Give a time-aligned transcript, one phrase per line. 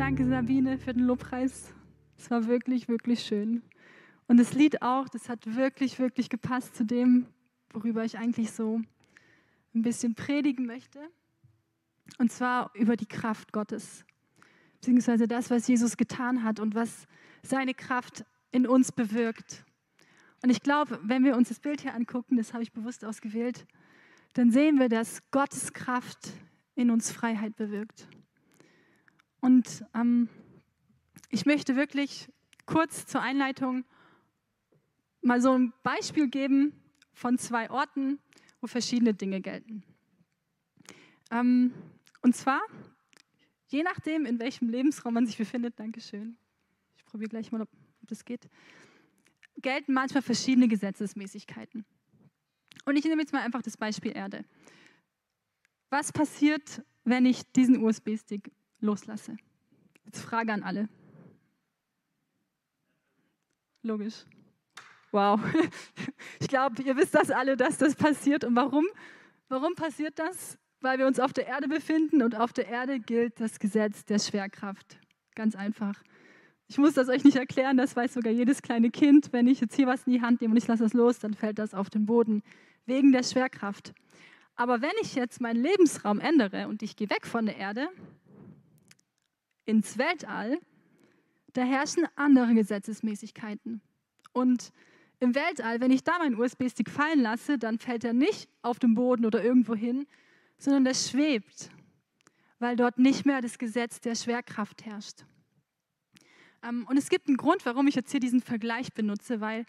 [0.00, 1.74] Danke, Sabine, für den Lobpreis.
[2.16, 3.62] Es war wirklich, wirklich schön.
[4.28, 7.26] Und das Lied auch, das hat wirklich, wirklich gepasst zu dem,
[7.74, 8.80] worüber ich eigentlich so
[9.74, 11.00] ein bisschen predigen möchte.
[12.16, 14.06] Und zwar über die Kraft Gottes,
[14.76, 17.06] beziehungsweise das, was Jesus getan hat und was
[17.42, 19.66] seine Kraft in uns bewirkt.
[20.42, 23.66] Und ich glaube, wenn wir uns das Bild hier angucken, das habe ich bewusst ausgewählt,
[24.32, 26.32] dann sehen wir, dass Gottes Kraft
[26.74, 28.08] in uns Freiheit bewirkt.
[29.40, 30.28] Und ähm,
[31.30, 32.28] ich möchte wirklich
[32.66, 33.84] kurz zur Einleitung
[35.22, 36.72] mal so ein Beispiel geben
[37.12, 38.18] von zwei Orten,
[38.60, 39.82] wo verschiedene Dinge gelten.
[41.30, 41.72] Ähm,
[42.22, 42.60] und zwar,
[43.68, 46.36] je nachdem, in welchem Lebensraum man sich befindet, Dankeschön,
[46.96, 47.68] ich probiere gleich mal, ob,
[48.02, 48.48] ob das geht,
[49.56, 51.84] gelten manchmal verschiedene Gesetzesmäßigkeiten.
[52.84, 54.44] Und ich nehme jetzt mal einfach das Beispiel Erde.
[55.90, 59.36] Was passiert, wenn ich diesen USB-Stick loslasse?
[60.04, 60.88] Jetzt Frage an alle.
[63.82, 64.24] Logisch.
[65.12, 65.40] Wow.
[66.40, 68.44] Ich glaube, ihr wisst das alle, dass das passiert.
[68.44, 68.86] Und warum?
[69.48, 70.58] Warum passiert das?
[70.80, 74.18] Weil wir uns auf der Erde befinden und auf der Erde gilt das Gesetz der
[74.18, 74.98] Schwerkraft.
[75.34, 76.02] Ganz einfach.
[76.66, 79.32] Ich muss das euch nicht erklären, das weiß sogar jedes kleine Kind.
[79.32, 81.34] Wenn ich jetzt hier was in die Hand nehme und ich lasse das los, dann
[81.34, 82.42] fällt das auf den Boden
[82.86, 83.92] wegen der Schwerkraft.
[84.56, 87.88] Aber wenn ich jetzt meinen Lebensraum ändere und ich gehe weg von der Erde
[89.70, 90.58] ins Weltall,
[91.52, 93.80] da herrschen andere Gesetzesmäßigkeiten.
[94.32, 94.72] Und
[95.20, 98.94] im Weltall, wenn ich da meinen USB-Stick fallen lasse, dann fällt er nicht auf den
[98.94, 100.06] Boden oder irgendwo hin,
[100.58, 101.70] sondern der schwebt,
[102.58, 105.24] weil dort nicht mehr das Gesetz der Schwerkraft herrscht.
[106.62, 109.66] Ähm, und es gibt einen Grund, warum ich jetzt hier diesen Vergleich benutze, weil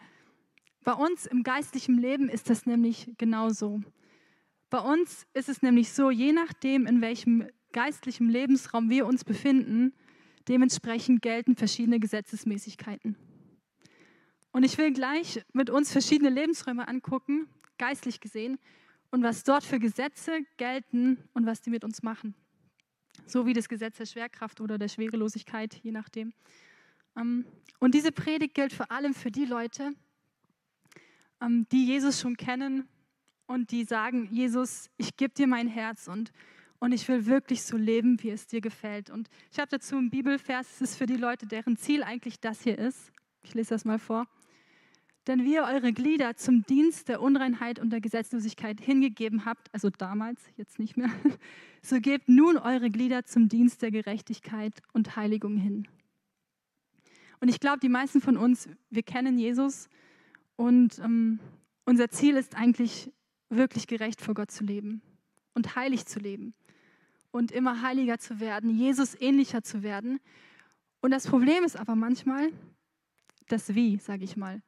[0.83, 3.81] bei uns im geistlichen Leben ist das nämlich genauso.
[4.69, 9.93] Bei uns ist es nämlich so, je nachdem, in welchem geistlichen Lebensraum wir uns befinden,
[10.47, 13.15] dementsprechend gelten verschiedene Gesetzesmäßigkeiten.
[14.51, 18.59] Und ich will gleich mit uns verschiedene Lebensräume angucken, geistlich gesehen,
[19.11, 22.33] und was dort für Gesetze gelten und was die mit uns machen.
[23.25, 26.33] So wie das Gesetz der Schwerkraft oder der Schwerelosigkeit, je nachdem.
[27.17, 27.45] Ähm,
[27.79, 29.91] und diese Predigt gilt vor allem für die Leute,
[31.41, 32.87] ähm, die Jesus schon kennen
[33.47, 36.31] und die sagen, Jesus, ich gebe dir mein Herz und,
[36.81, 39.11] und ich will wirklich so leben, wie es dir gefällt.
[39.11, 42.63] Und ich habe dazu einen Bibelvers, es ist für die Leute, deren Ziel eigentlich das
[42.63, 43.11] hier ist.
[43.43, 44.25] Ich lese das mal vor.
[45.27, 49.91] Denn wie ihr eure Glieder zum Dienst der Unreinheit und der Gesetzlosigkeit hingegeben habt, also
[49.91, 51.11] damals, jetzt nicht mehr,
[51.83, 55.87] so gebt nun eure Glieder zum Dienst der Gerechtigkeit und Heiligung hin.
[57.39, 59.87] Und ich glaube, die meisten von uns, wir kennen Jesus
[60.55, 61.39] und ähm,
[61.85, 63.11] unser Ziel ist eigentlich
[63.49, 65.03] wirklich gerecht vor Gott zu leben
[65.53, 66.55] und heilig zu leben
[67.31, 70.19] und immer heiliger zu werden, Jesus ähnlicher zu werden.
[71.01, 72.51] Und das Problem ist aber manchmal
[73.47, 74.61] das Wie, sage ich mal.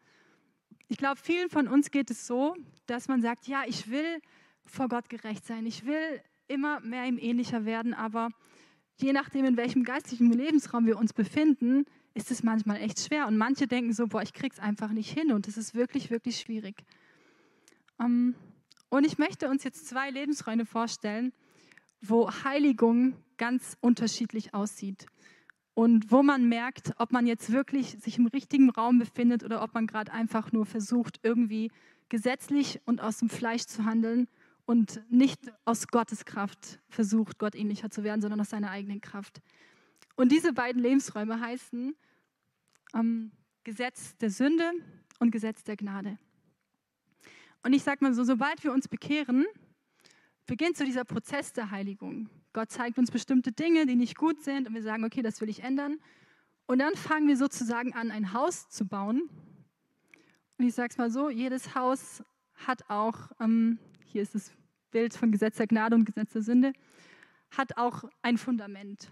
[0.88, 4.20] Ich glaube, vielen von uns geht es so, dass man sagt, ja, ich will
[4.66, 8.30] vor Gott gerecht sein, ich will immer mehr ihm ähnlicher werden, aber
[8.98, 13.28] je nachdem, in welchem geistlichen Lebensraum wir uns befinden, ist es manchmal echt schwer.
[13.28, 15.32] Und manche denken so, boah, ich krieg's einfach nicht hin.
[15.32, 16.84] Und es ist wirklich, wirklich schwierig.
[18.00, 18.36] Ähm,
[18.90, 21.34] und ich möchte uns jetzt zwei Lebensräume vorstellen,
[22.04, 25.06] wo Heiligung ganz unterschiedlich aussieht.
[25.74, 29.74] Und wo man merkt, ob man jetzt wirklich sich im richtigen Raum befindet oder ob
[29.74, 31.72] man gerade einfach nur versucht, irgendwie
[32.10, 34.28] gesetzlich und aus dem Fleisch zu handeln
[34.66, 39.42] und nicht aus Gottes Kraft versucht, Gott ähnlicher zu werden, sondern aus seiner eigenen Kraft.
[40.16, 41.96] Und diese beiden Lebensräume heißen
[42.94, 43.32] ähm,
[43.64, 44.72] Gesetz der Sünde
[45.20, 46.20] und Gesetz der Gnade.
[47.64, 49.46] Und ich sage mal so, sobald wir uns bekehren,
[50.46, 52.30] beginnt so dieser Prozess der Heiligung.
[52.54, 55.50] Gott zeigt uns bestimmte Dinge, die nicht gut sind und wir sagen, okay, das will
[55.50, 56.00] ich ändern.
[56.66, 59.30] Und dann fangen wir sozusagen an, ein Haus zu bauen.
[60.58, 62.24] Und ich sage es mal so, jedes Haus
[62.56, 64.52] hat auch, ähm, hier ist das
[64.92, 66.74] Bild von Gesetz der Gnade und Gesetz der Sünde,
[67.50, 69.12] hat auch ein Fundament.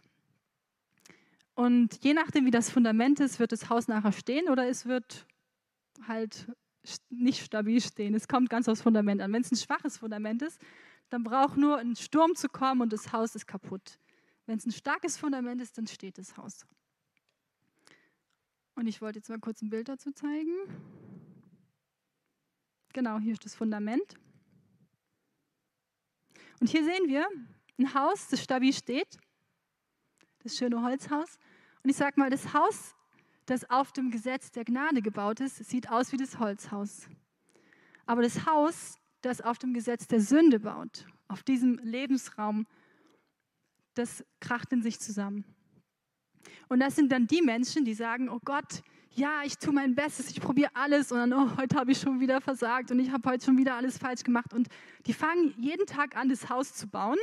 [1.56, 5.28] Und je nachdem, wie das Fundament ist, wird das Haus nachher stehen oder es wird
[6.08, 6.48] halt
[7.10, 8.16] nicht stabil stehen.
[8.16, 9.32] Es kommt ganz aufs Fundament an.
[9.34, 10.60] Wenn es ein schwaches Fundament ist,
[11.12, 14.00] dann braucht nur ein Sturm zu kommen und das Haus ist kaputt.
[14.48, 16.66] Wenn es ein starkes Fundament ist, dann steht das Haus.
[18.76, 20.56] Und ich wollte jetzt mal kurz ein Bild dazu zeigen.
[22.94, 24.16] Genau, hier ist das Fundament.
[26.60, 27.28] Und hier sehen wir
[27.78, 29.20] ein Haus, das stabil steht
[30.44, 31.38] das schöne Holzhaus.
[31.84, 32.96] Und ich sage mal, das Haus,
[33.46, 37.08] das auf dem Gesetz der Gnade gebaut ist, sieht aus wie das Holzhaus.
[38.06, 42.66] Aber das Haus, das auf dem Gesetz der Sünde baut, auf diesem Lebensraum,
[43.94, 45.46] das kracht in sich zusammen.
[46.70, 48.82] Und das sind dann die Menschen, die sagen, oh Gott,
[49.14, 52.20] ja, ich tue mein Bestes, ich probiere alles und dann, oh, heute habe ich schon
[52.20, 54.54] wieder versagt und ich habe heute schon wieder alles falsch gemacht.
[54.54, 54.70] Und
[55.06, 57.18] die fangen jeden Tag an, das Haus zu bauen.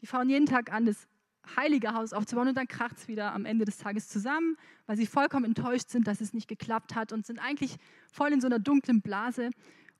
[0.00, 1.06] Die fangen jeden Tag an, das
[1.54, 4.56] heilige Haus aufzubauen und dann kracht es wieder am Ende des Tages zusammen,
[4.86, 7.76] weil sie vollkommen enttäuscht sind, dass es nicht geklappt hat und sind eigentlich
[8.10, 9.50] voll in so einer dunklen Blase.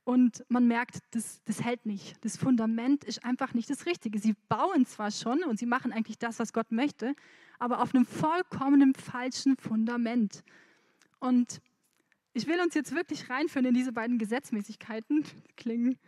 [0.07, 2.15] Und man merkt, das, das hält nicht.
[2.23, 4.19] Das Fundament ist einfach nicht das Richtige.
[4.19, 7.13] Sie bauen zwar schon und sie machen eigentlich das, was Gott möchte,
[7.59, 10.45] aber auf einem vollkommen falschen Fundament.
[11.19, 11.59] Und
[12.31, 15.25] ich will uns jetzt wirklich reinführen in diese beiden Gesetzmäßigkeiten.
[15.57, 15.99] Klingen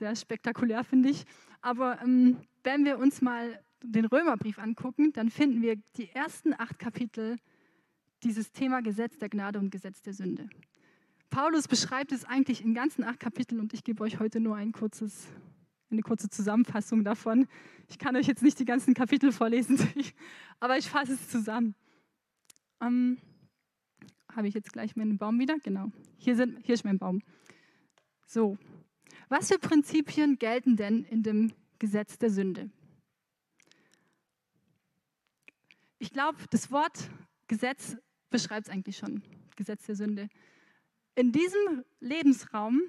[0.00, 1.24] sehr spektakulär, finde ich.
[1.60, 6.80] Aber ähm, wenn wir uns mal den Römerbrief angucken, dann finden wir die ersten acht
[6.80, 7.36] Kapitel
[8.24, 10.48] dieses Thema Gesetz der Gnade und Gesetz der Sünde.
[11.30, 14.72] Paulus beschreibt es eigentlich in ganzen acht Kapiteln und ich gebe euch heute nur ein
[14.72, 15.28] kurzes,
[15.90, 17.46] eine kurze Zusammenfassung davon.
[17.88, 19.78] Ich kann euch jetzt nicht die ganzen Kapitel vorlesen,
[20.60, 21.74] aber ich fasse es zusammen.
[22.80, 23.18] Ähm,
[24.32, 25.58] habe ich jetzt gleich meinen Baum wieder?
[25.62, 25.90] Genau.
[26.16, 27.22] Hier, sind, hier ist mein Baum.
[28.26, 28.56] So.
[29.28, 32.70] Was für Prinzipien gelten denn in dem Gesetz der Sünde?
[35.98, 37.10] Ich glaube, das Wort
[37.48, 37.96] Gesetz
[38.30, 39.22] beschreibt es eigentlich schon.
[39.56, 40.28] Gesetz der Sünde.
[41.18, 42.80] In diesem Lebensraum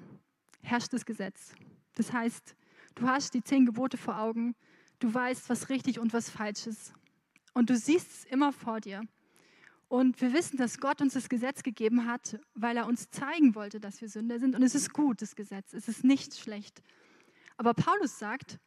[0.62, 1.52] herrscht das Gesetz.
[1.96, 2.54] Das heißt,
[2.94, 4.54] du hast die zehn Gebote vor Augen,
[5.00, 6.94] du weißt, was richtig und was falsch ist.
[7.54, 9.02] Und du siehst es immer vor dir.
[9.88, 13.80] Und wir wissen, dass Gott uns das Gesetz gegeben hat, weil er uns zeigen wollte,
[13.80, 14.54] dass wir Sünder sind.
[14.54, 15.72] Und es ist gut, das Gesetz.
[15.72, 16.84] Es ist nicht schlecht.
[17.56, 18.60] Aber Paulus sagt,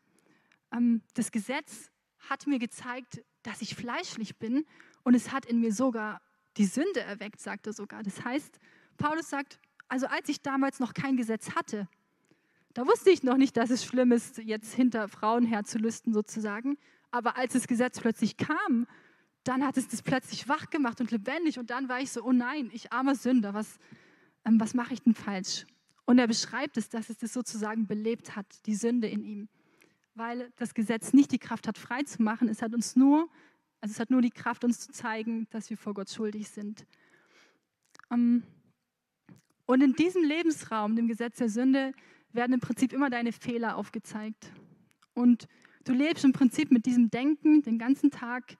[0.74, 1.90] ähm, das Gesetz
[2.20, 4.66] hat mir gezeigt, dass ich fleischlich bin
[5.04, 6.20] und es hat in mir sogar
[6.58, 8.04] die Sünde erweckt, sagt er sogar.
[8.04, 8.60] Das heißt,
[8.98, 11.88] Paulus sagt, also als ich damals noch kein Gesetz hatte,
[12.74, 16.78] da wusste ich noch nicht, dass es schlimm ist, jetzt hinter Frauen herzulüsten sozusagen.
[17.12, 18.88] Aber als das Gesetz plötzlich kam,
[19.44, 22.32] dann hat es das plötzlich wach gemacht und lebendig und dann war ich so, oh
[22.32, 23.78] nein, ich armer Sünder, was,
[24.46, 25.66] ähm, was mache ich denn falsch?
[26.06, 29.50] Und er beschreibt es, dass es das sozusagen belebt hat, die Sünde in ihm.
[30.16, 33.30] Weil das Gesetz nicht die Kraft hat, frei zu machen, es hat uns nur,
[33.82, 36.86] also es hat nur die Kraft, uns zu zeigen, dass wir vor Gott schuldig sind.
[38.12, 38.44] Ähm,
[39.66, 41.94] und in diesem Lebensraum, dem Gesetz der Sünde,
[42.32, 44.52] werden im Prinzip immer deine Fehler aufgezeigt.
[45.14, 45.48] Und
[45.86, 48.58] du lebst im Prinzip mit diesem Denken den ganzen Tag,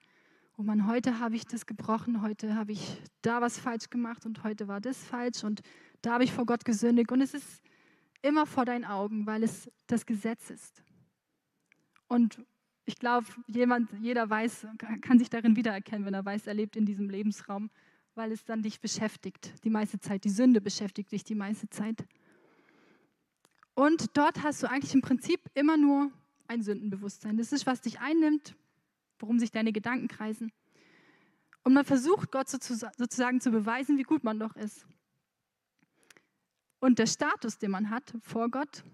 [0.56, 4.44] oh Mann, heute habe ich das gebrochen, heute habe ich da was falsch gemacht und
[4.44, 5.62] heute war das falsch und
[6.02, 7.10] da habe ich vor Gott gesündigt.
[7.10, 7.62] Und es ist
[8.22, 10.82] immer vor deinen Augen, weil es das Gesetz ist.
[12.06, 12.44] Und
[12.86, 14.68] ich glaube, jeder weiß,
[15.00, 17.70] kann sich darin wiedererkennen, wenn er weiß, er lebt in diesem Lebensraum,
[18.14, 20.24] weil es dann dich beschäftigt, die meiste Zeit.
[20.24, 22.04] Die Sünde beschäftigt dich die meiste Zeit.
[23.74, 26.10] Und dort hast du eigentlich im Prinzip immer nur
[26.46, 27.36] ein Sündenbewusstsein.
[27.36, 28.54] Das ist, was dich einnimmt,
[29.18, 30.52] worum sich deine Gedanken kreisen.
[31.64, 34.86] Und man versucht Gott sozusagen zu beweisen, wie gut man doch ist.
[36.78, 38.84] Und der Status, den man hat vor Gott,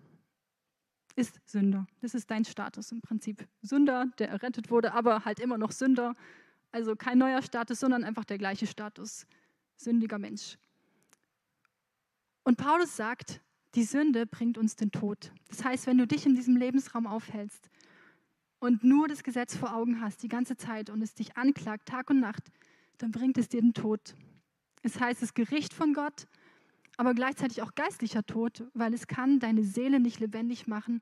[1.16, 1.86] ist Sünder.
[2.00, 3.46] Das ist dein Status im Prinzip.
[3.62, 6.14] Sünder, der errettet wurde, aber halt immer noch Sünder.
[6.72, 9.26] Also kein neuer Status, sondern einfach der gleiche Status.
[9.76, 10.56] Sündiger Mensch.
[12.44, 13.40] Und Paulus sagt,
[13.74, 15.32] die Sünde bringt uns den Tod.
[15.48, 17.70] Das heißt, wenn du dich in diesem Lebensraum aufhältst,
[18.60, 22.10] und nur das Gesetz vor Augen hast die ganze Zeit und es dich anklagt, Tag
[22.10, 22.52] und Nacht,
[22.98, 24.14] dann bringt es dir den Tod.
[24.82, 26.26] Es heißt das Gericht von Gott,
[26.98, 31.00] aber gleichzeitig auch geistlicher Tod, weil es kann deine Seele nicht lebendig machen,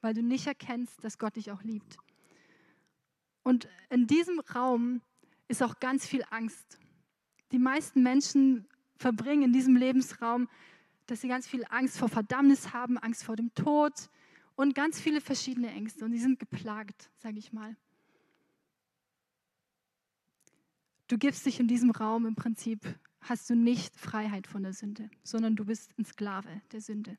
[0.00, 1.96] weil du nicht erkennst, dass Gott dich auch liebt.
[3.42, 5.02] Und in diesem Raum
[5.50, 6.78] ist auch ganz viel Angst.
[7.52, 8.66] Die meisten Menschen
[8.96, 10.48] verbringen in diesem Lebensraum,
[11.06, 13.92] dass sie ganz viel Angst vor Verdammnis haben, Angst vor dem Tod,
[14.60, 17.76] und ganz viele verschiedene Ängste und die sind geplagt, sage ich mal.
[21.08, 22.80] Du gibst dich in diesem Raum im Prinzip,
[23.22, 27.16] hast du nicht Freiheit von der Sünde, sondern du bist ein Sklave der Sünde.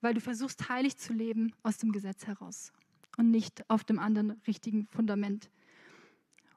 [0.00, 2.72] Weil du versuchst heilig zu leben aus dem Gesetz heraus
[3.18, 5.50] und nicht auf dem anderen richtigen Fundament.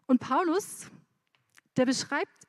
[0.08, 0.90] Und Paulus,
[1.76, 2.48] der beschreibt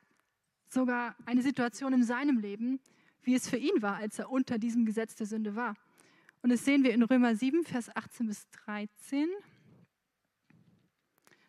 [0.69, 2.79] sogar eine Situation in seinem Leben,
[3.23, 5.75] wie es für ihn war, als er unter diesem Gesetz der Sünde war.
[6.41, 9.27] Und das sehen wir in Römer 7, Vers 18 bis 13.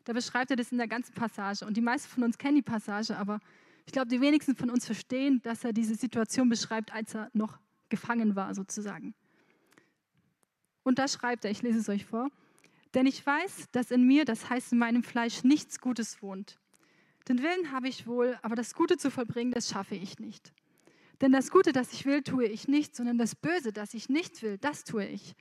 [0.05, 1.65] Da beschreibt er das in der ganzen Passage.
[1.65, 3.41] Und die meisten von uns kennen die Passage, aber
[3.87, 7.61] ich glaube, die wenigsten von uns verstehen, dass er diese Situation beschreibt, als er noch
[7.89, 9.15] gefangen war, sozusagen.
[10.83, 12.31] Und da schreibt er, ich lese es euch vor,
[12.95, 16.59] denn ich weiß, dass in mir, das heißt in meinem Fleisch, nichts Gutes wohnt.
[17.29, 20.53] Den Willen habe ich wohl, aber das Gute zu vollbringen, das schaffe ich nicht.
[21.21, 24.43] Denn das Gute, das ich will, tue ich nicht, sondern das Böse, das ich nicht
[24.43, 25.35] will, das tue ich.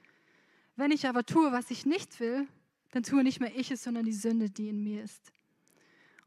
[0.76, 2.48] Wenn ich aber tue, was ich nicht will,
[2.92, 5.32] dann tue nicht mehr ich es, sondern die Sünde, die in mir ist.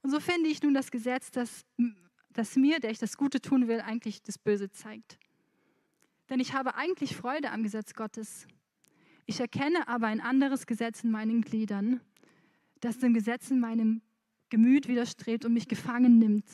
[0.02, 1.64] Und so finde ich nun das Gesetz, das,
[2.30, 5.18] das mir, der ich das Gute tun will, eigentlich das Böse zeigt.
[6.28, 8.46] Denn ich habe eigentlich Freude am Gesetz Gottes.
[9.26, 12.00] Ich erkenne aber ein anderes Gesetz in meinen Gliedern,
[12.80, 14.02] das dem Gesetz in meinem
[14.50, 16.44] Gemüt widerstrebt und mich gefangen nimmt.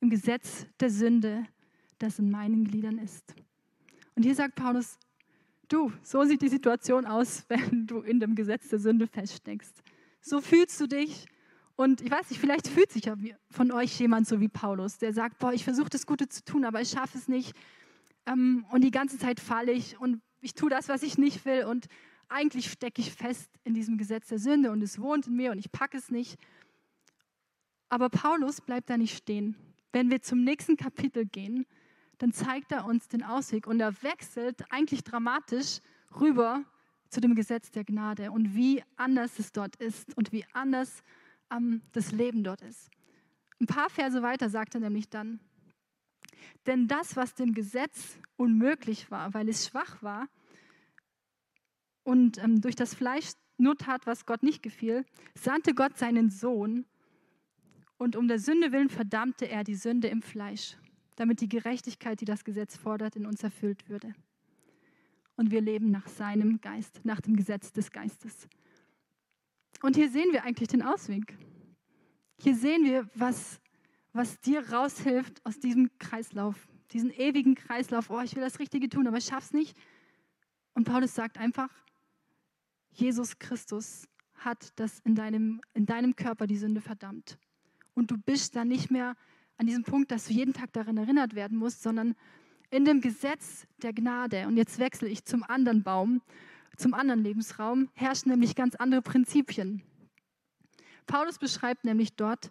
[0.00, 1.44] Im Gesetz der Sünde,
[1.98, 3.34] das in meinen Gliedern ist.
[4.14, 4.98] Und hier sagt Paulus,
[5.68, 9.82] du, so sieht die Situation aus, wenn du in dem Gesetz der Sünde feststeckst.
[10.20, 11.26] So fühlst du dich.
[11.76, 13.16] Und ich weiß nicht, vielleicht fühlt sich ja
[13.50, 16.64] von euch jemand so wie Paulus, der sagt, boah, ich versuche das Gute zu tun,
[16.64, 17.54] aber ich schaffe es nicht.
[18.26, 21.64] Ähm, und die ganze Zeit falle ich und ich tue das, was ich nicht will.
[21.64, 21.86] Und
[22.28, 25.58] eigentlich stecke ich fest in diesem Gesetz der Sünde und es wohnt in mir und
[25.58, 26.38] ich packe es nicht.
[27.88, 29.56] Aber Paulus bleibt da nicht stehen.
[29.92, 31.66] Wenn wir zum nächsten Kapitel gehen,
[32.18, 35.78] dann zeigt er uns den Ausweg und er wechselt eigentlich dramatisch
[36.20, 36.64] rüber
[37.08, 41.02] zu dem Gesetz der Gnade und wie anders es dort ist und wie anders
[41.50, 42.90] ähm, das Leben dort ist.
[43.60, 45.40] Ein paar Verse weiter sagt er nämlich dann,
[46.66, 50.28] denn das, was dem Gesetz unmöglich war, weil es schwach war
[52.04, 56.86] und ähm, durch das Fleisch nur tat, was Gott nicht gefiel, sandte Gott seinen Sohn
[57.96, 60.76] und um der Sünde willen verdammte er die Sünde im Fleisch
[61.18, 64.14] damit die Gerechtigkeit, die das Gesetz fordert, in uns erfüllt würde.
[65.36, 68.48] Und wir leben nach seinem Geist, nach dem Gesetz des Geistes.
[69.82, 71.36] Und hier sehen wir eigentlich den Ausweg.
[72.40, 73.60] Hier sehen wir, was,
[74.18, 78.10] was dir raushilft aus diesem Kreislauf, diesen ewigen Kreislauf.
[78.10, 79.78] Oh, ich will das Richtige tun, aber ich schaff's nicht.
[80.74, 81.70] Und Paulus sagt einfach,
[82.90, 87.38] Jesus Christus hat das in deinem, in deinem Körper die Sünde verdammt.
[87.94, 89.14] Und du bist dann nicht mehr
[89.56, 92.16] an diesem Punkt, dass du jeden Tag daran erinnert werden musst, sondern
[92.70, 96.22] in dem Gesetz der Gnade, und jetzt wechsle ich zum anderen Baum,
[96.76, 99.84] zum anderen Lebensraum, herrschen nämlich ganz andere Prinzipien.
[101.06, 102.50] Paulus beschreibt nämlich dort,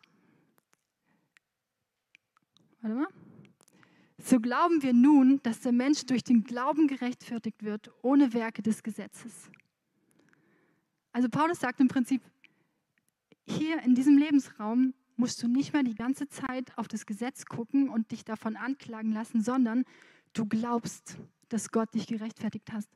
[2.88, 3.08] warte mal,
[4.18, 8.82] so glauben wir nun, dass der Mensch durch den Glauben gerechtfertigt wird, ohne Werke des
[8.82, 9.50] Gesetzes.
[11.12, 12.22] Also Paulus sagt im Prinzip,
[13.46, 17.90] hier in diesem Lebensraum musst du nicht mehr die ganze Zeit auf das Gesetz gucken
[17.90, 19.84] und dich davon anklagen lassen, sondern
[20.34, 21.18] du glaubst,
[21.50, 22.90] dass Gott dich gerechtfertigt hast.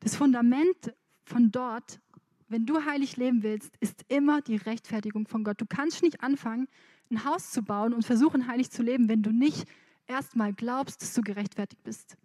[0.00, 0.94] Das Fundament
[1.24, 2.00] von dort,
[2.48, 5.60] wenn du heilig leben willst, ist immer die Rechtfertigung von Gott.
[5.60, 6.68] Du kannst nicht anfangen,
[7.10, 9.66] ein Haus zu bauen und versuchen, heilig zu leben, wenn du nicht
[10.06, 12.16] erstmal glaubst, dass du gerechtfertigt bist.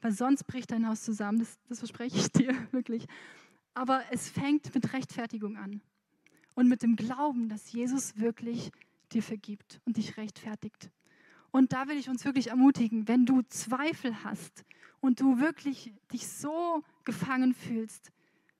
[0.00, 3.06] Weil sonst bricht dein Haus zusammen, das, das verspreche ich dir wirklich.
[3.74, 5.80] Aber es fängt mit Rechtfertigung an
[6.54, 8.70] und mit dem Glauben, dass Jesus wirklich
[9.12, 10.90] dir vergibt und dich rechtfertigt.
[11.50, 14.64] Und da will ich uns wirklich ermutigen, wenn du Zweifel hast
[15.00, 18.10] und du wirklich dich so gefangen fühlst,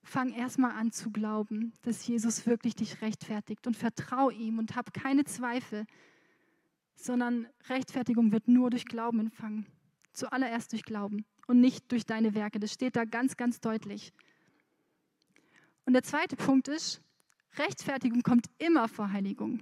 [0.03, 4.93] fang erstmal an zu glauben, dass Jesus wirklich dich rechtfertigt und vertrau ihm und hab
[4.93, 5.87] keine Zweifel,
[6.97, 9.67] sondern Rechtfertigung wird nur durch Glauben empfangen.
[10.13, 12.61] Zuallererst durch Glauben und nicht durch deine Werke.
[12.61, 14.13] Das steht da ganz, ganz deutlich.
[15.85, 17.03] Und der zweite Punkt ist,
[17.57, 19.61] Rechtfertigung kommt immer vor Heiligung.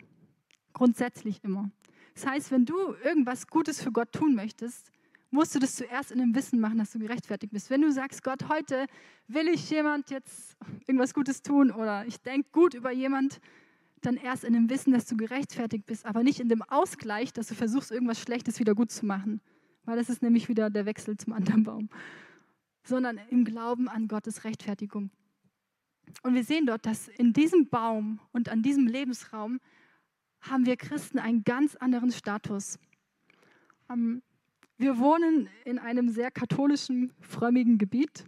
[0.72, 1.70] Grundsätzlich immer.
[2.14, 4.90] Das heißt, wenn du irgendwas Gutes für Gott tun möchtest,
[5.30, 7.70] musst du das zuerst in dem Wissen machen, dass du gerechtfertigt bist.
[7.70, 8.86] Wenn du sagst, Gott, heute
[9.28, 10.56] will ich jemand jetzt
[10.86, 13.40] irgendwas Gutes tun oder ich denke gut über jemand,
[14.00, 17.48] dann erst in dem Wissen, dass du gerechtfertigt bist, aber nicht in dem Ausgleich, dass
[17.48, 19.40] du versuchst, irgendwas Schlechtes wieder gut zu machen.
[19.84, 21.88] Weil das ist nämlich wieder der Wechsel zum anderen Baum.
[22.82, 25.10] Sondern im Glauben an Gottes Rechtfertigung.
[26.22, 29.60] Und wir sehen dort, dass in diesem Baum und an diesem Lebensraum
[30.40, 32.78] haben wir Christen einen ganz anderen Status.
[33.90, 34.22] Ähm,
[34.80, 38.24] wir wohnen in einem sehr katholischen, frömmigen Gebiet.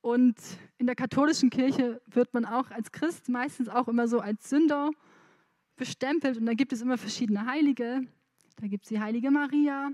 [0.00, 0.34] Und
[0.78, 4.90] in der katholischen Kirche wird man auch als Christ meistens auch immer so als Sünder
[5.76, 6.38] bestempelt.
[6.38, 8.02] Und da gibt es immer verschiedene Heilige.
[8.56, 9.90] Da gibt es die heilige Maria,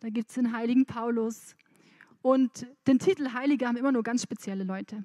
[0.00, 1.54] da gibt es den heiligen Paulus.
[2.22, 5.04] Und den Titel Heilige haben immer nur ganz spezielle Leute.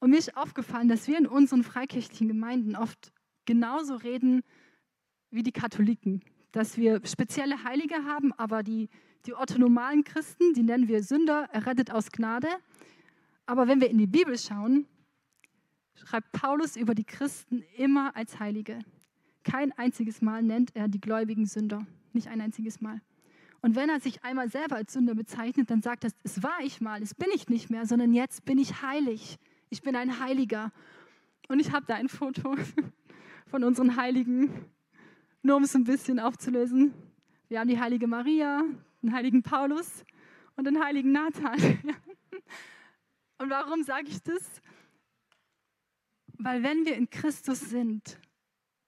[0.00, 3.12] Und mir ist aufgefallen, dass wir in unseren freikirchlichen Gemeinden oft
[3.44, 4.42] genauso reden
[5.30, 6.24] wie die Katholiken.
[6.52, 8.88] Dass wir spezielle Heilige haben, aber die,
[9.26, 12.48] die orthonormalen Christen, die nennen wir Sünder, errettet aus Gnade.
[13.44, 14.86] Aber wenn wir in die Bibel schauen,
[15.94, 18.78] schreibt Paulus über die Christen immer als Heilige.
[19.42, 21.86] Kein einziges Mal nennt er die gläubigen Sünder.
[22.12, 23.00] Nicht ein einziges Mal.
[23.62, 26.80] Und wenn er sich einmal selber als Sünder bezeichnet, dann sagt er, es war ich
[26.80, 29.38] mal, es bin ich nicht mehr, sondern jetzt bin ich heilig.
[29.70, 30.72] Ich bin ein Heiliger.
[31.48, 32.54] Und ich habe da ein Foto
[33.46, 34.66] von unseren Heiligen,
[35.42, 36.92] nur um es ein bisschen aufzulösen.
[37.48, 38.62] Wir haben die heilige Maria,
[39.02, 40.04] den heiligen Paulus
[40.56, 41.58] und den heiligen Nathan.
[43.38, 44.62] Und warum sage ich das?
[46.38, 48.18] Weil wenn wir in Christus sind,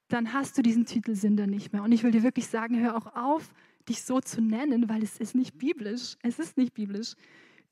[0.09, 1.83] dann hast du diesen Titel Sünder nicht mehr.
[1.83, 3.53] Und ich will dir wirklich sagen, hör auch auf,
[3.89, 6.17] dich so zu nennen, weil es ist nicht biblisch.
[6.23, 7.15] Es ist nicht biblisch.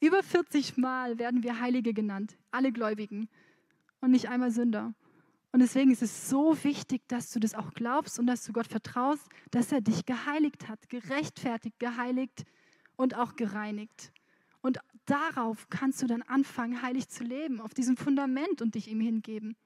[0.01, 3.29] Über 40 Mal werden wir Heilige genannt, alle Gläubigen
[4.01, 4.95] und nicht einmal Sünder.
[5.57, 8.67] Und deswegen ist es so wichtig, dass du das auch glaubst und dass du Gott
[8.67, 12.45] vertraust, dass er dich geheiligt hat, gerechtfertigt, geheiligt
[12.97, 14.13] und auch gereinigt.
[14.61, 19.01] Und darauf kannst du dann anfangen, heilig zu leben, auf diesem Fundament und dich ihm
[19.01, 19.57] hingeben.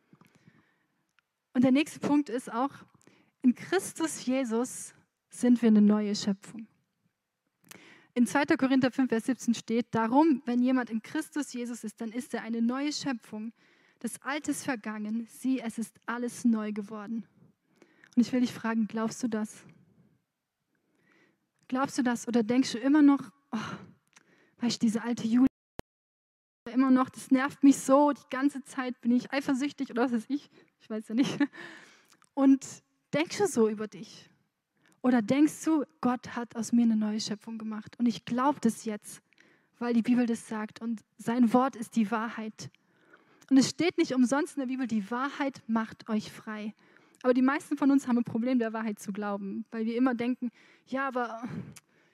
[1.55, 2.71] Und der nächste Punkt ist auch,
[3.43, 4.95] in Christus Jesus
[5.29, 6.69] sind wir eine neue Schöpfung.
[8.15, 8.45] In 2.
[8.57, 12.43] Korinther 5, Vers 17 steht, darum, wenn jemand in Christus Jesus ist, dann ist er
[12.43, 13.53] eine neue Schöpfung.
[14.01, 17.27] Das Alte ist vergangen, sieh, es ist alles neu geworden.
[18.17, 19.65] Und ich will dich fragen, glaubst du das?
[21.69, 23.59] Glaubst du das oder denkst du immer noch, oh,
[24.59, 25.47] weißt du, diese alte Julia,
[26.73, 30.25] immer noch, das nervt mich so, die ganze Zeit bin ich eifersüchtig oder was weiß
[30.29, 31.39] ich, ich weiß ja nicht.
[32.35, 32.67] Und
[33.13, 34.31] denkst du so über dich?
[35.03, 38.87] Oder denkst du, Gott hat aus mir eine neue Schöpfung gemacht und ich glaube das
[38.87, 39.21] jetzt,
[39.79, 42.71] weil die Bibel das sagt und sein Wort ist die Wahrheit.
[43.51, 46.73] Und es steht nicht umsonst in der Bibel, die Wahrheit macht euch frei.
[47.23, 50.15] Aber die meisten von uns haben ein Problem, der Wahrheit zu glauben, weil wir immer
[50.15, 50.51] denken,
[50.87, 51.43] ja, aber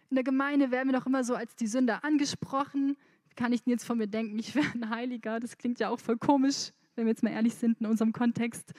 [0.09, 2.97] in der Gemeinde werden wir doch immer so als die Sünder angesprochen.
[3.37, 5.38] Kann ich denn jetzt von mir denken, ich wäre ein Heiliger?
[5.38, 8.73] Das klingt ja auch voll komisch, wenn wir jetzt mal ehrlich sind in unserem Kontext.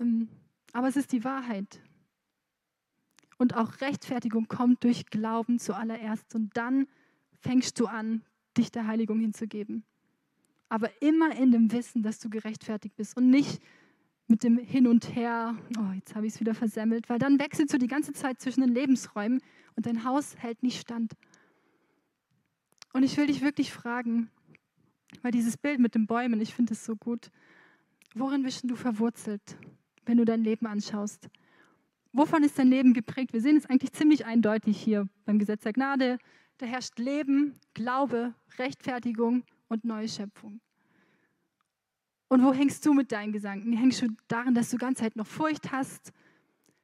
[0.00, 0.28] Ähm,
[0.72, 1.80] aber es ist die Wahrheit.
[3.36, 6.34] Und auch Rechtfertigung kommt durch Glauben zuallererst.
[6.34, 6.86] Und dann
[7.40, 8.22] fängst du an,
[8.56, 9.84] dich der Heiligung hinzugeben.
[10.74, 13.62] Aber immer in dem Wissen, dass du gerechtfertigt bist und nicht
[14.26, 17.72] mit dem Hin und Her, oh, jetzt habe ich es wieder versemmelt, weil dann wechselst
[17.72, 19.40] du die ganze Zeit zwischen den Lebensräumen
[19.76, 21.12] und dein Haus hält nicht stand.
[22.92, 24.32] Und ich will dich wirklich fragen,
[25.22, 27.30] weil dieses Bild mit den Bäumen, ich finde es so gut,
[28.16, 29.56] worin bist du verwurzelt,
[30.06, 31.28] wenn du dein Leben anschaust?
[32.12, 33.32] Wovon ist dein Leben geprägt?
[33.32, 36.18] Wir sehen es eigentlich ziemlich eindeutig hier beim Gesetz der Gnade.
[36.58, 40.60] Da herrscht Leben, Glaube, Rechtfertigung und Neuschöpfung.
[42.28, 43.72] Und wo hängst du mit deinen Gedanken?
[43.72, 46.12] Hängst du darin, dass du ganze Zeit noch Furcht hast,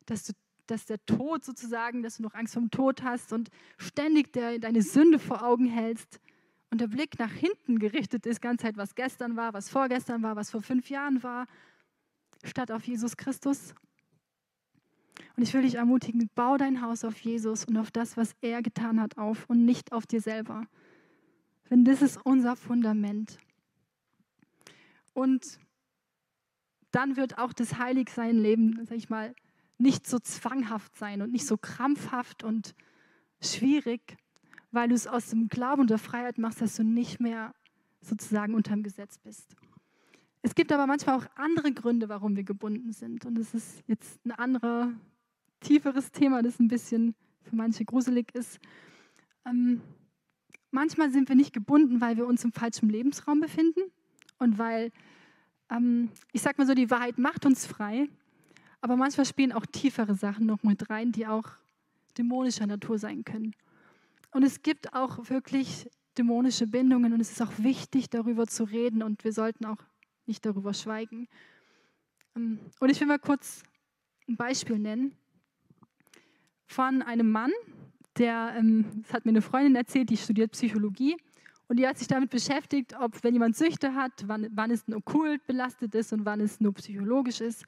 [0.06, 0.32] dass, du,
[0.66, 4.58] dass der Tod sozusagen, dass du noch Angst vor dem Tod hast und ständig der,
[4.58, 6.20] deine Sünde vor Augen hältst
[6.70, 10.36] und der Blick nach hinten gerichtet ist, ganze Zeit, was gestern war, was vorgestern war,
[10.36, 11.46] was vor fünf Jahren war,
[12.44, 13.74] statt auf Jesus Christus?
[15.36, 18.62] Und ich will dich ermutigen, bau dein Haus auf Jesus und auf das, was er
[18.62, 20.66] getan hat, auf und nicht auf dir selber.
[21.70, 23.38] Denn das ist unser Fundament.
[25.12, 25.58] Und
[26.90, 29.34] dann wird auch das Heiligsein-Leben, sag ich mal,
[29.78, 32.74] nicht so zwanghaft sein und nicht so krampfhaft und
[33.40, 34.16] schwierig,
[34.72, 37.54] weil du es aus dem Glauben und der Freiheit machst, dass du nicht mehr
[38.00, 39.56] sozusagen unter dem Gesetz bist.
[40.42, 43.24] Es gibt aber manchmal auch andere Gründe, warum wir gebunden sind.
[43.26, 44.92] Und das ist jetzt ein anderer
[45.60, 48.58] tieferes Thema, das ein bisschen für manche gruselig ist.
[49.44, 49.82] Ähm,
[50.70, 53.80] manchmal sind wir nicht gebunden, weil wir uns im falschen Lebensraum befinden
[54.38, 54.92] und weil,
[55.70, 58.08] ähm, ich sag mal so, die Wahrheit macht uns frei.
[58.80, 61.46] Aber manchmal spielen auch tiefere Sachen noch mit rein, die auch
[62.16, 63.54] dämonischer Natur sein können.
[64.32, 69.02] Und es gibt auch wirklich dämonische Bindungen und es ist auch wichtig, darüber zu reden
[69.02, 69.78] und wir sollten auch
[70.26, 71.28] nicht darüber schweigen.
[72.36, 73.62] Ähm, und ich will mal kurz
[74.28, 75.16] ein Beispiel nennen
[76.66, 77.52] von einem Mann,
[78.20, 81.16] der, ähm, das hat mir eine Freundin erzählt, die studiert Psychologie
[81.68, 84.98] und die hat sich damit beschäftigt, ob, wenn jemand Süchte hat, wann, wann es nur
[84.98, 87.64] okkult belastet ist und wann es nur psychologisch ist.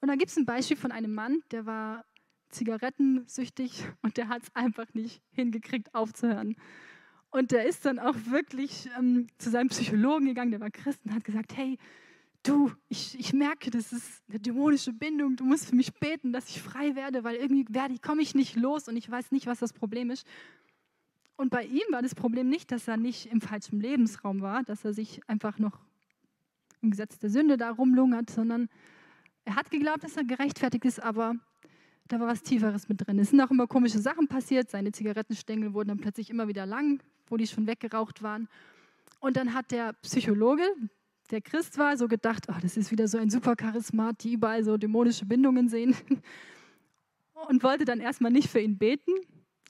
[0.00, 2.04] Und da gibt es ein Beispiel von einem Mann, der war
[2.50, 6.56] zigarettensüchtig und der hat es einfach nicht hingekriegt, aufzuhören.
[7.30, 11.14] Und der ist dann auch wirklich ähm, zu seinem Psychologen gegangen, der war Christ und
[11.14, 11.78] hat gesagt, hey,
[12.46, 16.48] du, ich, ich merke, das ist eine dämonische Bindung, du musst für mich beten, dass
[16.48, 19.58] ich frei werde, weil irgendwie werde, komme ich nicht los und ich weiß nicht, was
[19.58, 20.26] das Problem ist.
[21.36, 24.84] Und bei ihm war das Problem nicht, dass er nicht im falschen Lebensraum war, dass
[24.84, 25.78] er sich einfach noch
[26.80, 28.68] im Gesetz der Sünde da rumlungert, sondern
[29.44, 31.36] er hat geglaubt, dass er gerechtfertigt ist, aber
[32.08, 33.18] da war was Tieferes mit drin.
[33.18, 34.70] Es sind auch immer komische Sachen passiert.
[34.70, 38.48] Seine Zigarettenstängel wurden dann plötzlich immer wieder lang, wo die schon weggeraucht waren.
[39.20, 40.64] Und dann hat der Psychologe,
[41.26, 44.64] der Christ war, so gedacht, oh, das ist wieder so ein super Charismat, die überall
[44.64, 45.94] so dämonische Bindungen sehen.
[47.48, 49.12] Und wollte dann erstmal nicht für ihn beten,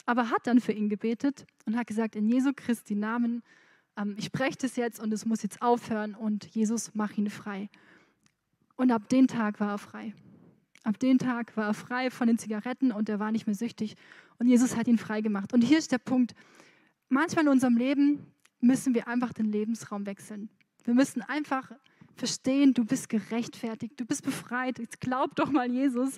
[0.05, 3.43] aber hat dann für ihn gebetet und hat gesagt, in Jesu Christi Namen,
[3.97, 7.69] ähm, ich breche das jetzt und es muss jetzt aufhören und Jesus, mach ihn frei.
[8.77, 10.13] Und ab dem Tag war er frei.
[10.83, 13.95] Ab dem Tag war er frei von den Zigaretten und er war nicht mehr süchtig.
[14.39, 15.53] Und Jesus hat ihn frei gemacht.
[15.53, 16.33] Und hier ist der Punkt.
[17.09, 18.25] Manchmal in unserem Leben
[18.61, 20.49] müssen wir einfach den Lebensraum wechseln.
[20.87, 21.69] Wir müssen einfach
[22.15, 24.79] verstehen, du bist gerechtfertigt, du bist befreit.
[24.79, 26.17] Jetzt glaub doch mal Jesus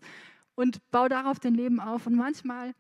[0.53, 2.05] und bau darauf dein Leben auf.
[2.05, 2.75] Und manchmal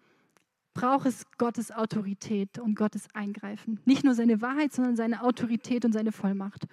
[0.75, 3.79] braucht es Gottes Autorität und Gottes Eingreifen.
[3.85, 6.67] Nicht nur seine Wahrheit, sondern seine Autorität und seine Vollmacht.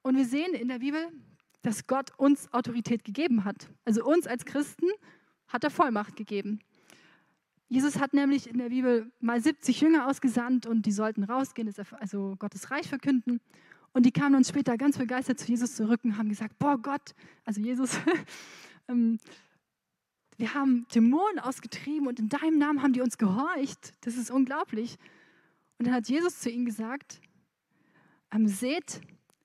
[0.00, 1.06] Und wir sehen in der Bibel,
[1.60, 3.68] dass Gott uns Autorität gegeben hat.
[3.84, 4.88] Also uns als Christen
[5.48, 6.60] hat er Vollmacht gegeben.
[7.68, 12.36] Jesus hat nämlich in der Bibel mal 70 Jünger ausgesandt und die sollten rausgehen, also
[12.38, 13.42] Gottes Reich verkünden.
[13.94, 17.14] Und die kamen dann später ganz begeistert zu Jesus zurück und haben gesagt, boah Gott,
[17.44, 17.96] also Jesus,
[18.88, 19.20] ähm,
[20.36, 23.92] wir haben Dämonen ausgetrieben und in deinem Namen haben die uns gehorcht.
[24.00, 24.98] Das ist unglaublich.
[25.78, 27.20] Und dann hat Jesus zu ihnen gesagt,
[28.32, 29.00] ähm, seht,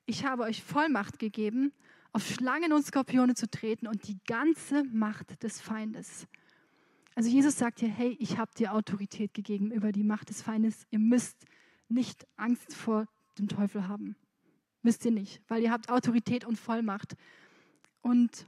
[0.07, 1.71] ich habe euch Vollmacht gegeben,
[2.11, 6.27] auf Schlangen und Skorpione zu treten und die ganze Macht des Feindes.
[7.13, 10.87] Also Jesus sagt hier, hey, ich habe dir Autorität gegeben über die Macht des Feindes.
[10.89, 11.45] Ihr müsst
[11.87, 13.05] nicht Angst vor
[13.37, 14.15] dem Teufel haben.
[14.81, 17.15] Müsst ihr nicht, weil ihr habt Autorität und Vollmacht.
[18.01, 18.45] Und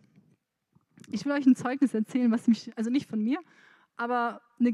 [1.07, 3.39] ich will euch ein Zeugnis erzählen, was mich, also nicht von mir,
[3.97, 4.71] aber eine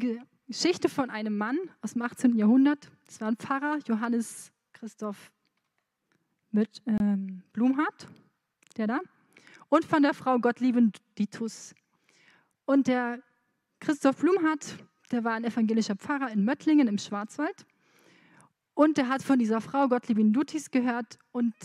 [0.48, 2.36] Geschichte von einem Mann aus dem 18.
[2.36, 2.91] Jahrhundert.
[3.06, 5.32] Das war ein Pfarrer, Johannes Christoph
[6.52, 8.08] mit ähm, Blumhardt,
[8.78, 9.00] der da,
[9.70, 11.76] und von der Frau Gottlieben Ditus.
[12.65, 13.22] Und der
[13.80, 14.78] Christoph Blumhardt,
[15.12, 17.65] der war ein evangelischer Pfarrer in Möttlingen im Schwarzwald.
[18.77, 21.55] Und der hat von dieser Frau Gottliebin Dutis gehört und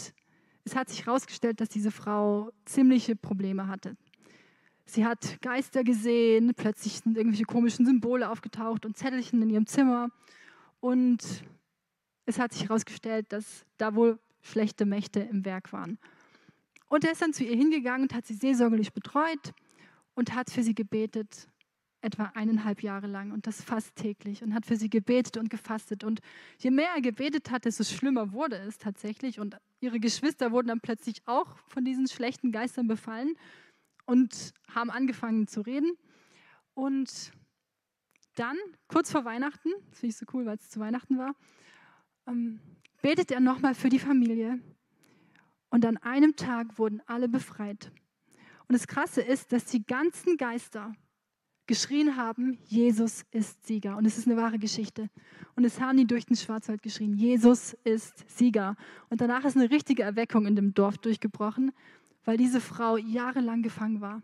[0.65, 3.99] es hat sich herausgestellt, dass diese Frau ziemliche Probleme hatte.
[4.87, 10.09] Sie hat Geister gesehen, plötzlich sind irgendwelche komischen Symbole aufgetaucht und Zettelchen in ihrem Zimmer.
[10.81, 11.45] Und
[12.25, 15.99] es hat sich herausgestellt, dass da wohl schlechte Mächte im Werk waren.
[16.89, 19.53] Und er ist dann zu ihr hingegangen und hat sie seelsorgerlich betreut
[20.15, 21.47] und hat für sie gebetet
[22.03, 26.05] etwa eineinhalb Jahre lang und das fast täglich und hat für sie gebetet und gefastet.
[26.05, 26.21] Und
[26.59, 29.41] je mehr er gebetet hat, desto schlimmer wurde es tatsächlich.
[29.41, 33.35] Und ihre Geschwister wurden dann plötzlich auch von diesen schlechten Geistern befallen
[34.05, 35.93] und haben angefangen zu reden.
[36.75, 37.33] Und
[38.35, 38.57] dann,
[38.89, 41.35] kurz vor Weihnachten, das finde ich so cool, weil es zu Weihnachten war,
[42.27, 42.61] ähm,
[43.01, 44.59] betet er nochmal für die Familie.
[45.71, 47.93] Und an einem Tag wurden alle befreit.
[48.69, 50.95] Und das Krasse ist, dass die ganzen Geister,
[51.73, 53.97] geschrien haben, Jesus ist Sieger.
[53.97, 55.09] Und es ist eine wahre Geschichte.
[55.57, 58.77] Und es haben die durch den Schwarzwald geschrien, Jesus ist Sieger.
[59.09, 61.73] Und danach ist eine richtige Erweckung in dem Dorf durchgebrochen,
[62.27, 64.21] weil diese Frau jahrelang gefangen war.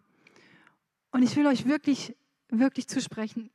[1.11, 2.15] Und ich will euch wirklich,
[2.51, 3.49] wirklich zusprechen,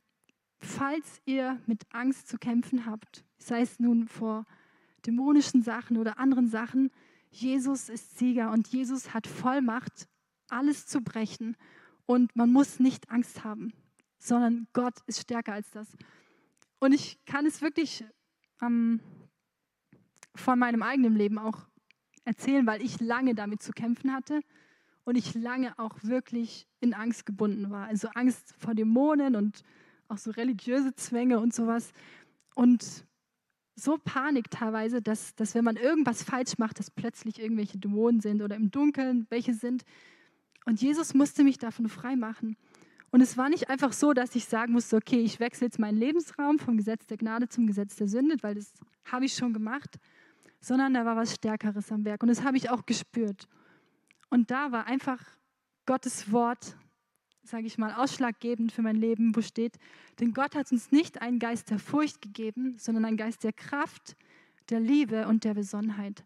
[0.58, 4.44] falls ihr mit Angst zu kämpfen habt, sei es nun vor
[5.06, 6.90] dämonischen Sachen oder anderen Sachen,
[7.30, 10.08] Jesus ist Sieger und Jesus hat Vollmacht,
[10.48, 11.56] alles zu brechen
[12.06, 13.72] und man muss nicht Angst haben,
[14.24, 15.88] sondern Gott ist stärker als das.
[16.78, 18.04] Und ich kann es wirklich
[18.62, 19.00] ähm,
[20.34, 21.66] von meinem eigenen Leben auch
[22.24, 24.40] erzählen, weil ich lange damit zu kämpfen hatte
[25.04, 27.86] und ich lange auch wirklich in Angst gebunden war.
[27.86, 29.62] Also Angst vor Dämonen und
[30.08, 31.92] auch so religiöse Zwänge und sowas.
[32.54, 33.04] Und
[33.76, 38.40] so Panik teilweise, dass, dass wenn man irgendwas falsch macht, dass plötzlich irgendwelche Dämonen sind
[38.40, 39.84] oder im Dunkeln welche sind.
[40.64, 42.56] Und Jesus musste mich davon freimachen.
[43.14, 45.96] Und es war nicht einfach so, dass ich sagen musste, okay, ich wechsle jetzt meinen
[45.96, 48.72] Lebensraum vom Gesetz der Gnade zum Gesetz der Sünde, weil das
[49.04, 50.00] habe ich schon gemacht,
[50.58, 52.24] sondern da war was Stärkeres am Werk.
[52.24, 53.46] Und das habe ich auch gespürt.
[54.30, 55.20] Und da war einfach
[55.86, 56.76] Gottes Wort,
[57.44, 59.76] sage ich mal, ausschlaggebend für mein Leben, wo steht,
[60.18, 64.16] denn Gott hat uns nicht einen Geist der Furcht gegeben, sondern einen Geist der Kraft,
[64.70, 66.24] der Liebe und der Besonnenheit.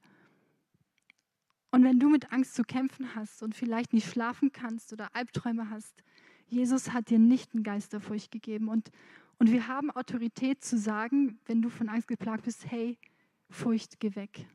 [1.71, 5.69] Und wenn du mit Angst zu kämpfen hast und vielleicht nicht schlafen kannst oder Albträume
[5.69, 6.03] hast,
[6.49, 8.69] Jesus hat dir nicht einen Geist der Furcht gegeben.
[8.69, 8.91] Und,
[9.39, 12.99] und wir haben Autorität zu sagen, wenn du von Angst geplagt bist, hey,
[13.51, 14.47] Furcht, geh weg.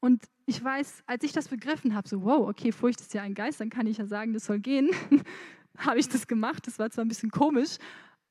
[0.00, 3.34] Und ich weiß, als ich das begriffen habe, so, wow, okay, Furcht ist ja ein
[3.34, 4.90] Geist, dann kann ich ja sagen, das soll gehen,
[5.78, 6.66] habe ich das gemacht.
[6.66, 7.78] Das war zwar ein bisschen komisch,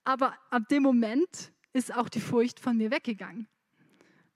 [0.03, 3.47] aber ab dem Moment ist auch die Furcht von mir weggegangen.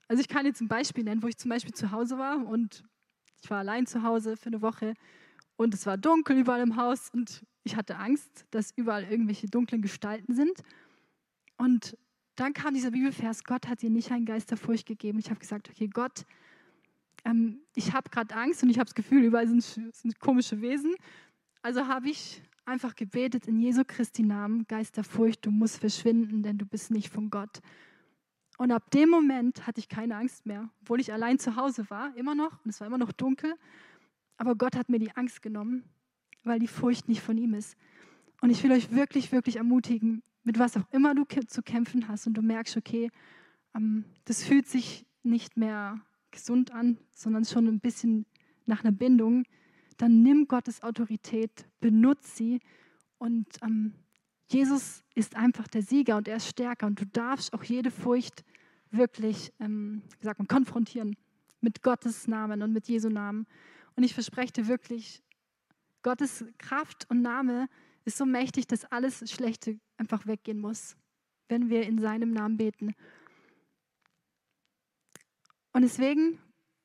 [0.08, 2.82] Also ich kann jetzt ein Beispiel nennen, wo ich zum Beispiel zu Hause war und
[3.42, 4.94] ich war allein zu Hause für eine Woche
[5.58, 9.82] und es war dunkel überall im Haus und ich hatte Angst, dass überall irgendwelche dunklen
[9.82, 10.62] Gestalten sind.
[11.56, 11.98] Und
[12.36, 15.18] dann kam dieser Bibelvers, Gott hat dir nicht einen Geist der Furcht gegeben.
[15.18, 16.24] Ich habe gesagt, okay, Gott,
[17.24, 20.94] ähm, ich habe gerade Angst und ich habe das Gefühl, überall sind, sind komische Wesen.
[21.60, 26.44] Also habe ich einfach gebetet in Jesu Christi Namen, Geist der Furcht, du musst verschwinden,
[26.44, 27.58] denn du bist nicht von Gott.
[28.58, 32.16] Und ab dem Moment hatte ich keine Angst mehr, obwohl ich allein zu Hause war,
[32.16, 33.54] immer noch, und es war immer noch dunkel.
[34.38, 35.84] Aber Gott hat mir die Angst genommen,
[36.44, 37.76] weil die Furcht nicht von ihm ist.
[38.40, 42.26] Und ich will euch wirklich, wirklich ermutigen, mit was auch immer du zu kämpfen hast
[42.26, 43.10] und du merkst, okay,
[43.74, 48.26] ähm, das fühlt sich nicht mehr gesund an, sondern schon ein bisschen
[48.64, 49.44] nach einer Bindung,
[49.96, 52.60] dann nimm Gottes Autorität, benutze sie
[53.18, 53.92] und ähm,
[54.46, 58.44] Jesus ist einfach der Sieger und er ist stärker und du darfst auch jede Furcht
[58.90, 61.16] wirklich, ähm, wie sagt man, konfrontieren
[61.60, 63.46] mit Gottes Namen und mit Jesu Namen.
[63.98, 65.24] Und ich verspreche dir wirklich,
[66.04, 67.68] Gottes Kraft und Name
[68.04, 70.96] ist so mächtig, dass alles Schlechte einfach weggehen muss,
[71.48, 72.94] wenn wir in seinem Namen beten.
[75.72, 76.38] Und deswegen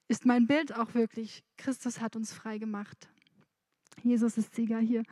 [0.07, 3.07] ist mein Bild auch wirklich, Christus hat uns frei gemacht.
[4.01, 5.03] Jesus ist Sieger hier.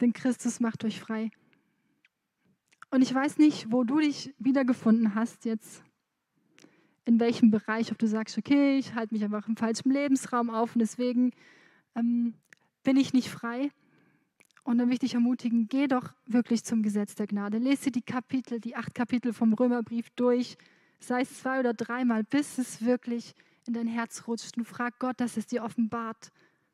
[0.00, 1.30] Denn Christus macht euch frei.
[2.90, 5.84] Und ich weiß nicht, wo du dich wiedergefunden hast jetzt,
[7.08, 10.76] in welchem Bereich, ob du sagst, okay, ich halte mich einfach im falschen Lebensraum auf
[10.76, 11.32] und deswegen
[11.94, 12.34] ähm,
[12.82, 13.70] bin ich nicht frei.
[14.62, 17.56] Und dann möchte ich ermutigen, geh doch wirklich zum Gesetz der Gnade.
[17.56, 20.58] Lese die Kapitel, die acht Kapitel vom Römerbrief durch,
[21.00, 23.34] sei es zwei oder dreimal, bis es wirklich
[23.66, 26.30] in dein Herz rutscht und frag Gott, dass es dir offenbart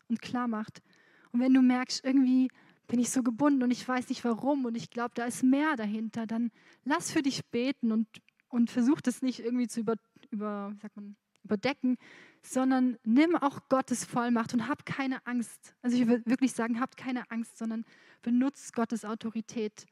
[0.08, 0.82] und klar macht.
[1.30, 2.48] Und wenn du merkst, irgendwie
[2.88, 5.76] bin ich so gebunden und ich weiß nicht warum und ich glaube, da ist mehr
[5.76, 6.50] dahinter, dann
[6.82, 8.08] lass für dich beten und,
[8.48, 9.94] und versuch das nicht irgendwie zu über,
[10.34, 11.96] über, sagt man, überdecken,
[12.42, 15.74] sondern nimm auch Gottes Vollmacht und hab keine Angst.
[15.82, 17.84] Also ich würde wirklich sagen, habt keine Angst, sondern
[18.22, 19.86] benutzt Gottes Autorität.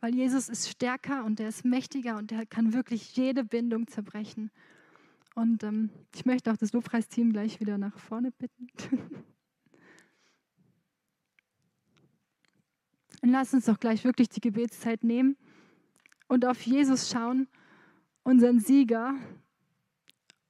[0.00, 4.50] Weil Jesus ist stärker und er ist mächtiger und er kann wirklich jede Bindung zerbrechen.
[5.34, 8.68] Und ähm, ich möchte auch das Lobpreisteam gleich wieder nach vorne bitten.
[13.22, 15.38] Und lass uns doch gleich wirklich die Gebetszeit nehmen
[16.28, 17.48] und auf Jesus schauen,
[18.22, 19.14] unseren Sieger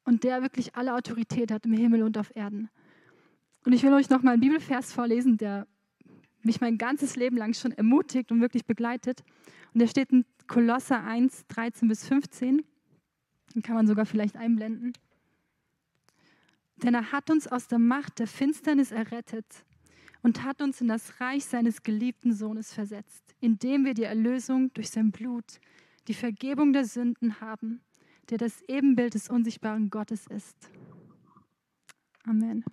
[0.05, 2.69] und der wirklich alle Autorität hat im Himmel und auf Erden.
[3.65, 5.67] Und ich will euch noch mal einen Bibelvers vorlesen, der
[6.43, 9.25] mich mein ganzes Leben lang schon ermutigt und wirklich begleitet.
[9.73, 12.63] Und der steht in Kolosser 1, 13 bis 15.
[13.55, 14.93] Den kann man sogar vielleicht einblenden.
[16.77, 19.65] Denn er hat uns aus der Macht der Finsternis errettet
[20.23, 24.91] und hat uns in das Reich seines geliebten Sohnes versetzt, indem wir die Erlösung durch
[24.91, 25.61] sein Blut,
[26.09, 27.81] die Vergebung der Sünden haben,
[28.31, 30.71] der das Ebenbild des unsichtbaren Gottes ist.
[32.27, 32.65] Amen.